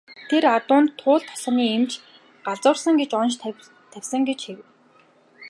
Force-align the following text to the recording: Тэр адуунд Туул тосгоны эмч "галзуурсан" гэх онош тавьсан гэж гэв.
Тэр 0.29 0.43
адуунд 0.55 0.89
Туул 0.99 1.21
тосгоны 1.29 1.65
эмч 1.75 1.91
"галзуурсан" 2.45 2.95
гэх 2.97 3.11
онош 3.19 3.35
тавьсан 3.93 4.21
гэж 4.29 4.39
гэв. 4.49 4.59